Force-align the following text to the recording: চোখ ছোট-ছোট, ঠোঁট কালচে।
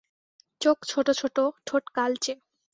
চোখ 0.61 0.77
ছোট-ছোট, 0.85 1.37
ঠোঁট 1.65 1.83
কালচে। 1.93 2.33